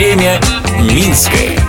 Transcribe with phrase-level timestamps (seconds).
[0.00, 0.40] Время
[0.80, 1.60] Минское.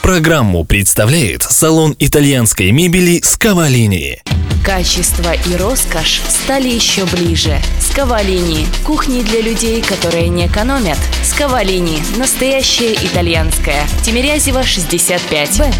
[0.00, 4.22] Программу представляет салон итальянской мебели «Скавалини».
[4.64, 7.60] Качество и роскошь стали еще ближе.
[7.78, 10.96] Скавалини– кухни для людей, которые не экономят.
[11.22, 13.82] Скавалини– настоящая итальянская.
[14.06, 15.58] Тимирязева, 65.
[15.58, 15.70] Б.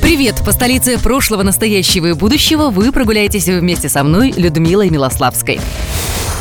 [0.00, 0.42] Привет!
[0.46, 5.58] По столице прошлого, настоящего и будущего вы прогуляетесь вместе со мной, Людмилой Милославской.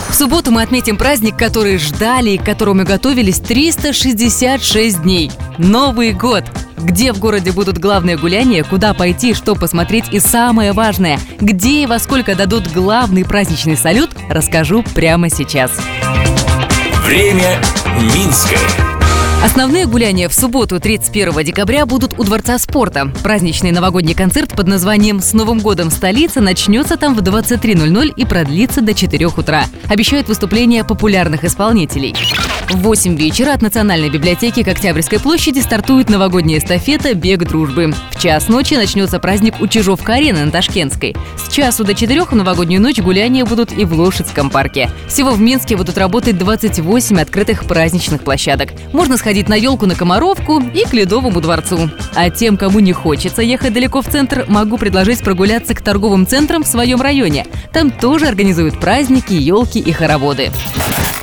[0.09, 5.31] В субботу мы отметим праздник, который ждали и к которому готовились 366 дней.
[5.57, 6.43] Новый год!
[6.77, 11.85] Где в городе будут главные гуляния, куда пойти, что посмотреть и самое важное, где и
[11.85, 15.71] во сколько дадут главный праздничный салют, расскажу прямо сейчас.
[17.05, 17.59] Время
[18.13, 18.92] Минское.
[19.43, 23.11] Основные гуляния в субботу, 31 декабря, будут у Дворца спорта.
[23.23, 28.79] Праздничный новогодний концерт под названием «С Новым годом столица» начнется там в 23.00 и продлится
[28.79, 29.65] до 4 утра.
[29.89, 32.15] Обещают выступления популярных исполнителей.
[32.73, 37.93] В 8 вечера от Национальной библиотеки к Октябрьской площади стартует новогодняя эстафета «Бег дружбы».
[38.09, 41.15] В час ночи начнется праздник у Чижовка-арены на Ташкентской.
[41.37, 44.89] С часу до 4 в новогоднюю ночь гуляния будут и в Лошадском парке.
[45.07, 48.69] Всего в Минске будут работать 28 открытых праздничных площадок.
[48.91, 51.91] Можно сходить на елку на Комаровку и к Ледовому дворцу.
[52.15, 56.63] А тем, кому не хочется ехать далеко в центр, могу предложить прогуляться к торговым центрам
[56.63, 57.45] в своем районе.
[57.71, 60.49] Там тоже организуют праздники, елки и хороводы.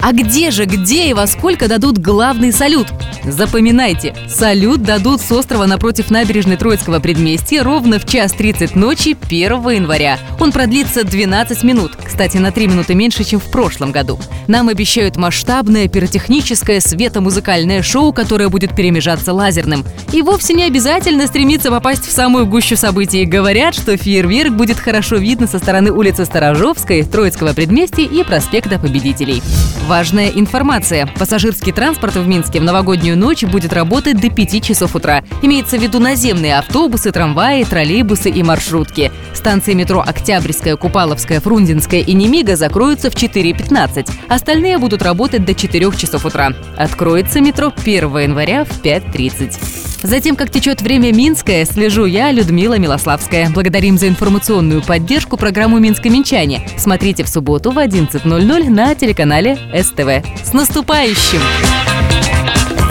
[0.03, 2.87] А где же, где и во сколько дадут главный салют?
[3.25, 9.69] Запоминайте, салют дадут с острова напротив набережной Троицкого предместья ровно в час 30 ночи 1
[9.69, 10.19] января.
[10.41, 14.19] Он продлится 12 минут, кстати, на 3 минуты меньше, чем в прошлом году.
[14.48, 19.84] Нам обещают масштабное пиротехническое светомузыкальное шоу, которое будет перемежаться лазерным.
[20.12, 23.27] И вовсе не обязательно стремиться попасть в самую гущу событий.
[23.27, 29.43] Говорят, что фейерверк будет хорошо видно со стороны улицы Сторожовской, Троицкого предместья и проспекта Победителей.
[29.91, 31.09] Важная информация.
[31.19, 35.25] Пассажирский транспорт в Минске в новогоднюю ночь будет работать до 5 часов утра.
[35.43, 39.11] Имеется в виду наземные автобусы, трамваи, троллейбусы и маршрутки.
[39.34, 44.09] Станции метро Октябрьская, Купаловская, Фрунзенская и Немига закроются в 4.15.
[44.29, 46.53] Остальные будут работать до 4 часов утра.
[46.77, 49.80] Откроется метро 1 января в 5.30.
[50.03, 53.50] Затем, как течет время Минское, слежу я, Людмила Милославская.
[53.50, 56.62] Благодарим за информационную поддержку программу «Минско-Минчане».
[56.78, 60.25] Смотрите в субботу в 11.00 на телеканале СТВ.
[60.44, 61.41] С наступающим!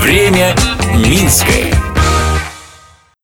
[0.01, 0.55] Время
[0.95, 1.88] Минское.